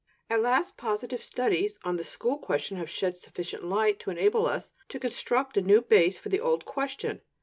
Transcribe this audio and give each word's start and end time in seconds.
At 0.31 0.41
last 0.41 0.77
positive 0.77 1.23
studies 1.23 1.77
on 1.83 1.97
the 1.97 2.03
school 2.03 2.39
question 2.39 2.77
have 2.77 2.89
shed 2.89 3.15
sufficient 3.15 3.63
light 3.63 3.99
to 3.99 4.09
enable 4.09 4.47
us 4.47 4.71
to 4.89 4.99
construct 4.99 5.57
a 5.57 5.61
new 5.61 5.79
base 5.79 6.17
for 6.17 6.29
the 6.29 6.39
old 6.39 6.65
question. 6.65 7.21